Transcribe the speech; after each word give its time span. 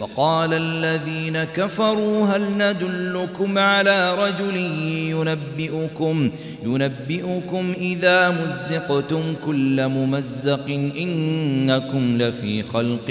وقال 0.00 0.52
الذين 0.52 1.44
كفروا 1.44 2.26
هل 2.26 2.42
ندلكم 2.58 3.58
على 3.58 4.14
رجل 4.14 4.56
ينبئكم 5.10 6.30
ينبئكم 6.64 7.74
إذا 7.80 8.30
مزقتم 8.30 9.22
كل 9.46 9.88
ممزق 9.88 10.70
إنكم 10.98 12.18
لفي 12.18 12.62
خلق 12.62 13.10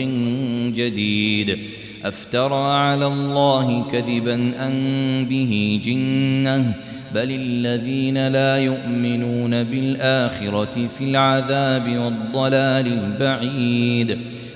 جديد 0.76 1.58
أفترى 2.06 2.74
على 2.74 3.06
الله 3.08 3.86
كذبا 3.92 4.36
أن 4.36 5.26
به 5.30 5.82
جنة 5.86 6.74
بل 7.16 7.32
الذين 7.32 8.28
لا 8.28 8.58
يؤمنون 8.58 9.64
بالآخرة 9.64 10.90
في 10.98 11.04
العذاب 11.04 11.98
والضلال 11.98 12.88
البعيد 12.88 14.18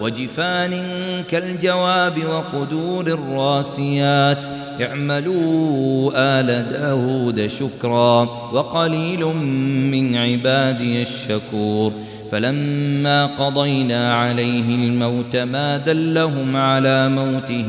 وجفان 0.00 0.84
كالجواب 1.30 2.24
وقدور 2.24 3.06
الراسيات. 3.06 4.44
اعملوا 4.82 6.12
آل 6.14 6.72
داود 6.72 7.46
شكرا 7.46 8.22
وقليل 8.52 9.24
من 9.90 10.16
عبادي 10.16 11.02
الشكور. 11.02 11.92
فلما 12.32 13.26
قضينا 13.26 14.14
عليه 14.14 14.74
الموت 14.74 15.36
ما 15.36 15.76
دلهم 15.76 16.56
على 16.56 17.08
موته 17.08 17.66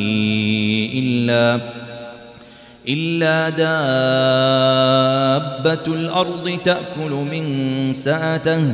إلا 0.94 1.59
إلا 2.88 3.50
دابة 3.50 3.66
الأرض 5.88 6.57
تأكل 6.66 7.12
من 7.12 7.94
ساته. 7.94 8.74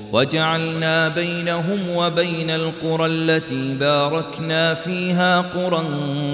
وجعلنا 0.11 1.07
بينهم 1.07 1.79
وبين 1.95 2.49
القرى 2.49 3.05
التي 3.05 3.73
باركنا 3.73 4.73
فيها 4.73 5.41
قرى 5.41 5.83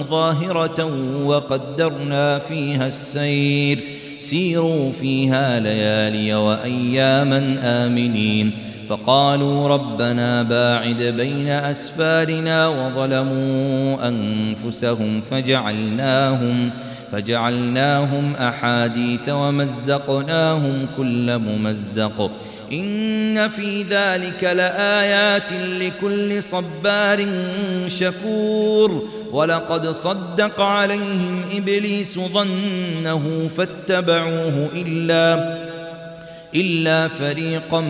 ظاهرة 0.09 0.85
وقدرنا 1.23 2.39
فيها 2.39 2.87
السير. 2.87 3.79
سيروا 4.19 4.91
فيها 5.01 5.59
ليالي 5.59 6.35
وأياما 6.35 7.57
آمنين. 7.63 8.51
فقالوا 8.89 9.67
ربنا 9.67 10.43
باعد 10.43 11.13
بين 11.17 11.47
أسفارنا 11.47 12.67
وظلموا 12.67 14.07
أنفسهم 14.07 15.21
فجعلناهم 15.31 16.69
فجعلناهم 17.11 18.33
أحاديث 18.35 19.29
ومزقناهم 19.29 20.87
كل 20.97 21.37
ممزق. 21.37 22.31
إن 22.71 23.49
في 23.49 23.83
ذلك 23.83 24.43
لآيات 24.43 25.51
لكل 25.81 26.43
صبار 26.43 27.27
شكور. 27.87 29.07
ولقد 29.31 29.87
صدق 29.87 30.61
عليهم 30.61 31.41
إبليس 31.57 32.19
ظنه 32.19 33.49
فاتبعوه 33.57 34.69
إلا 34.75 35.57
إلا 36.55 37.07
فريقا 37.07 37.81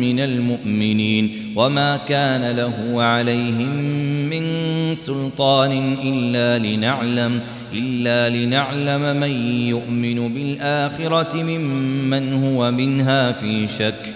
من 0.00 0.20
المؤمنين. 0.20 1.52
وما 1.56 1.96
كان 1.96 2.56
له 2.56 3.02
عليهم 3.02 3.76
من 4.30 4.44
سلطان 4.94 5.96
إلا 6.04 6.58
لنعلم 6.58 7.40
إلا 7.74 8.36
لنعلم 8.36 9.20
من 9.20 9.30
يؤمن 9.68 10.34
بالآخرة 10.34 11.34
ممن 11.34 12.44
هو 12.44 12.70
منها 12.70 13.32
في 13.32 13.68
شك. 13.68 14.15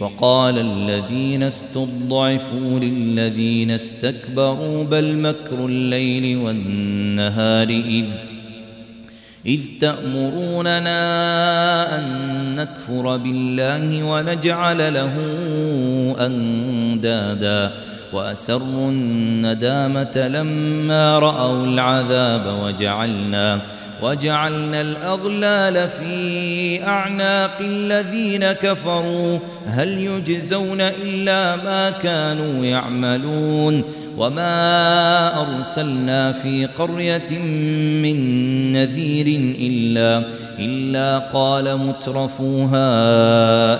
وقال 0.00 0.58
الذين 0.58 1.42
استضعفوا 1.42 2.80
للذين 2.80 3.70
استكبروا 3.70 4.84
بل 4.84 5.16
مكر 5.16 5.66
الليل 5.66 6.38
والنهار 6.38 7.68
إذ 7.68 8.06
إذ 9.46 9.60
تأمروننا 9.80 10.98
أن 11.98 12.04
نكفر 12.56 13.16
بالله 13.16 14.04
ونجعل 14.04 14.94
له 14.94 15.14
أندادا 16.20 17.72
وأسروا 18.12 18.90
الندامة 18.90 20.28
لما 20.28 21.18
رأوا 21.18 21.66
العذاب 21.66 22.58
وجعلنا 22.62 23.60
وجعلنا 24.02 24.80
الأغلال 24.80 25.88
في 25.88 26.84
أعناق 26.84 27.58
الذين 27.60 28.52
كفروا. 28.52 29.38
هل 29.66 29.88
يجزون 29.88 30.80
إلا 30.80 31.56
ما 31.56 31.90
كانوا 31.90 32.64
يعملون؟ 32.64 33.82
وما 34.18 35.40
أرسلنا 35.40 36.32
في 36.32 36.66
قرية 36.66 37.38
من 38.02 38.16
نذير 38.72 39.54
إلا 39.60 40.22
إلا 40.58 41.18
قال 41.18 41.78
مترفوها 41.78 42.88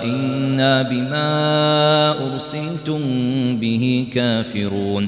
إنا 0.03 0.81
بما 0.81 2.11
أرسلتم 2.33 2.99
به 3.57 4.07
كافرون. 4.13 5.07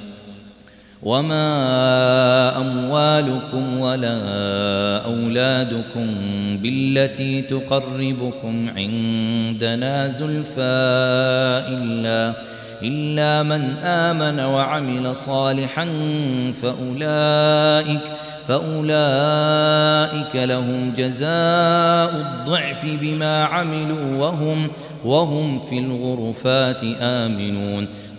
وما 1.03 2.57
أموالكم 2.57 3.79
ولا 3.79 4.17
أولادكم 5.05 6.07
بالتي 6.57 7.41
تقربكم 7.41 8.69
عندنا 8.69 10.07
زلفى 10.07 10.81
إلا 11.69 12.33
إلا 12.83 13.43
من 13.43 13.77
آمن 13.83 14.39
وعمل 14.39 15.15
صالحا 15.15 15.87
فأولئك 16.61 18.01
فأولئك 18.47 20.35
لهم 20.35 20.93
جزاء 20.97 22.11
الضعف 22.15 22.85
بما 23.01 23.43
عملوا 23.43 24.17
وهم 24.17 24.67
وهم 25.05 25.59
في 25.69 25.79
الغرفات 25.79 26.83
آمنون. 27.01 27.87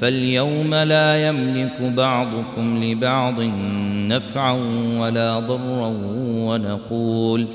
فاليوم 0.00 0.74
لا 0.74 1.28
يملك 1.28 1.80
بعضكم 1.82 2.84
لبعض 2.84 3.40
نفعا 4.08 4.52
ولا 4.98 5.40
ضرا 5.40 5.92
ونقول 6.26 7.46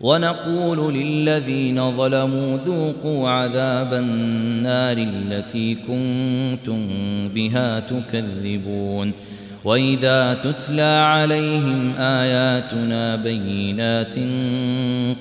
ونقول 0.00 0.94
للذين 0.94 1.96
ظلموا 1.96 2.58
ذوقوا 2.66 3.28
عذاب 3.28 3.94
النار 3.94 4.96
التي 4.98 5.74
كنتم 5.74 6.88
بها 7.34 7.80
تكذبون 7.80 9.12
وإذا 9.64 10.34
تتلى 10.34 10.82
عليهم 10.82 11.92
آياتنا 11.98 13.16
بينات 13.16 14.14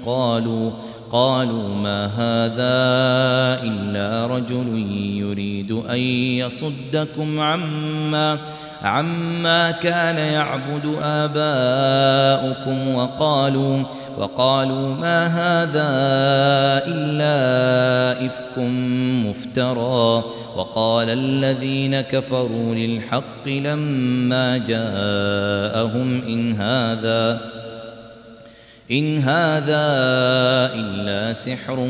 قالوا 0.05 0.71
قالوا 1.11 1.75
ما 1.75 2.05
هذا 2.05 2.75
إلا 3.63 4.27
رجل 4.35 4.87
يريد 5.17 5.71
أن 5.71 5.99
يصدكم 6.39 7.39
عما 7.39 8.39
عما 8.83 9.71
كان 9.71 10.17
يعبد 10.17 10.97
آباؤكم 11.01 12.95
وقالوا 12.95 13.83
وقالوا 14.17 14.95
ما 14.95 15.27
هذا 15.27 15.89
إلا 16.87 18.25
إفك 18.25 18.57
مفترى. 19.25 20.23
وقال 20.55 21.09
الذين 21.09 22.01
كفروا 22.01 22.75
للحق 22.75 23.47
لما 23.47 24.57
جاءهم 24.57 26.21
إن 26.27 26.53
هذا 26.53 27.54
إن 28.91 29.17
هذا 29.17 29.85
إلا 30.75 31.33
سحر 31.33 31.87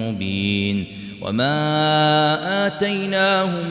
مبين 0.00 0.84
وما 1.22 2.66
آتيناهم 2.66 3.68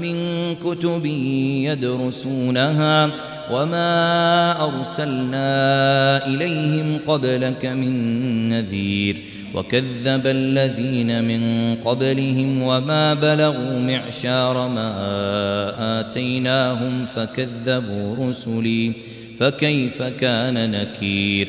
من 0.00 0.16
كتب 0.54 1.06
يدرسونها 1.66 3.10
وما 3.52 4.52
أرسلنا 4.64 6.26
إليهم 6.26 6.98
قبلك 7.06 7.66
من 7.66 8.48
نذير 8.48 9.16
وكذب 9.54 10.26
الذين 10.26 11.24
من 11.24 11.74
قبلهم 11.84 12.62
وما 12.62 13.14
بلغوا 13.14 13.78
معشار 13.78 14.68
ما 14.68 16.00
آتيناهم 16.00 17.06
فكذبوا 17.16 18.28
رسلي 18.28 18.92
فكيف 19.40 20.02
كان 20.02 20.70
نكير 20.70 21.48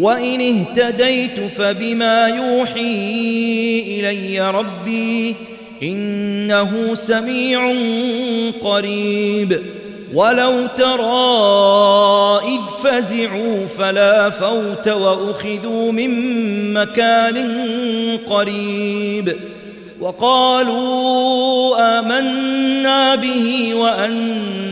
وإن 0.00 0.40
اهتديت 0.40 1.40
فبما 1.58 2.26
يوحي 2.28 3.80
إلي 3.88 4.50
ربي 4.50 5.34
إنه 5.82 6.94
سميع 6.94 7.74
قريب 8.62 9.60
ولو 10.14 10.66
ترى 10.78 12.40
إذ 12.48 12.60
فزعوا 12.84 13.66
فلا 13.66 14.30
فوت 14.30 14.88
وأخذوا 14.88 15.92
من 15.92 16.12
مكان 16.72 17.38
قريب 18.30 19.36
وقالوا 20.00 21.98
آمنا 21.98 23.14
به 23.14 23.74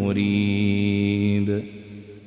مريب 0.00 1.48